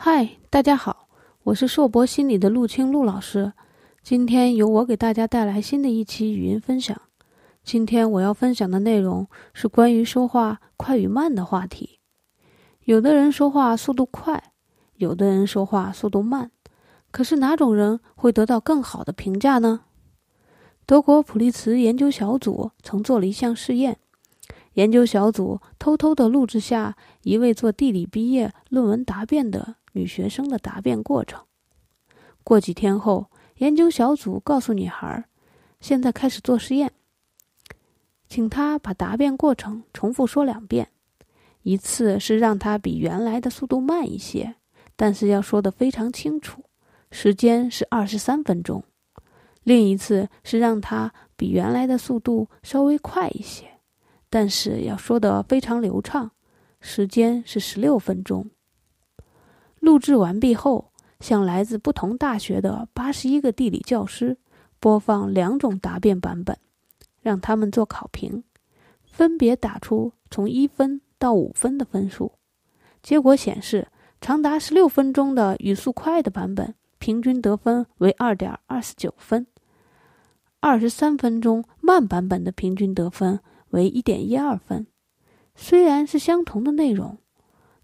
[0.00, 1.08] 嗨，大家好，
[1.42, 3.52] 我是硕博心理的陆清陆老师。
[4.00, 6.96] 今天由我给大家带来新的一期语音分享。
[7.64, 11.98] 今天我要分享的内容是关于说话快与慢的话题。
[12.84, 14.52] 有的人说话速度快，
[14.94, 16.52] 有的人说话速度慢，
[17.10, 19.80] 可是哪种人会得到更好的评价呢？
[20.86, 23.98] 德国普利茨研究小组曾做了一项试验，
[24.78, 29.74] 研究小组偷偷地录制下一位做地理毕业论文答辩的。
[29.92, 31.42] 女学生的答辩过程。
[32.44, 35.24] 过几天后，研究小组告诉女孩
[35.80, 36.92] ：“现在开始做实验，
[38.28, 40.90] 请她把答辩过程重复说两遍。
[41.62, 44.54] 一次是让她比原来的速度慢一些，
[44.94, 46.62] 但是要说的非常清楚，
[47.10, 48.82] 时间是二十三分钟；
[49.64, 53.77] 另一次是让她比原来的速度稍微快一些，
[54.30, 56.30] 但是要说的非常流畅，
[56.80, 58.50] 时间是十六分钟。”
[59.80, 64.38] 录制完毕后，向来自不同大学的八十一个地理教师
[64.80, 66.58] 播放两种答辩版本，
[67.20, 68.44] 让他们做考评，
[69.04, 72.32] 分别打出从一分到五分的分数。
[73.02, 73.88] 结果显示，
[74.20, 79.46] 长达十六分钟的语速快的版本平均得分为二点二四九分，
[80.58, 83.38] 二十三分钟慢版本的平均得分
[83.70, 84.86] 为一点一二分。
[85.54, 87.18] 虽然是相同的内容，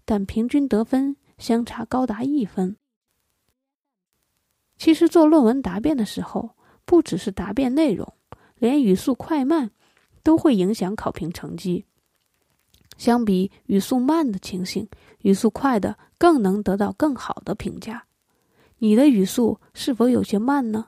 [0.05, 1.17] 但平均得分。
[1.37, 2.77] 相差高达一分。
[4.77, 6.51] 其实做论文答辩的时候，
[6.85, 8.13] 不只是答辩内容，
[8.57, 9.71] 连语速快慢
[10.23, 11.83] 都会影响考评成绩。
[12.97, 14.87] 相比语速慢的情形，
[15.23, 18.05] 语速快的更能得到更好的评价。
[18.77, 20.87] 你的语速是否有些慢呢？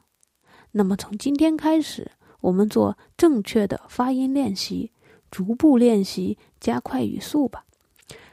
[0.72, 2.10] 那么从今天开始，
[2.48, 4.92] 我们做正确的发音练习，
[5.30, 7.66] 逐步练习加快语速吧。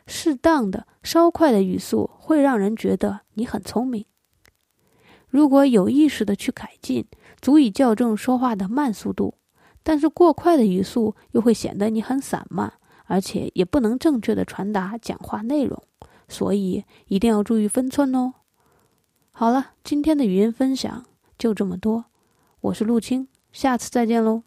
[0.06, 4.04] 适当的稍快的语速会让人觉得你很聪明。
[5.28, 7.06] 如果有意识的去改进，
[7.40, 9.34] 足以校正说话的慢速度。
[9.82, 12.72] 但是过快的语速又会显得你很散漫，
[13.06, 15.82] 而且也不能正确的传达讲话内容。
[16.28, 18.34] 所以一定要注意分寸哦。
[19.32, 21.04] 好了，今天的语音分享
[21.36, 22.04] 就这么多。
[22.60, 24.42] 我是陆青，下次再见喽。